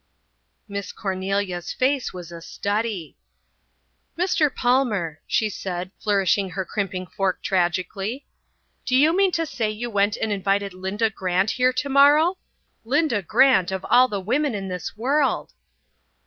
[0.67, 3.17] Miss Cornelia's face was a study.
[4.17, 4.51] "Mr.
[4.51, 8.25] Palmer," she said, flourishing her crimping fork tragically,
[8.83, 12.39] "do you mean to say you went and invited Linda Grant here tomorrow?
[12.83, 15.53] Linda Grant, of all women in this world!"